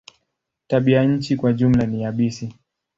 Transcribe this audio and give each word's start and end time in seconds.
Tabianchi 0.67 1.35
kwa 1.35 1.53
jumla 1.53 1.85
ni 1.85 2.01
yabisi. 2.01 2.53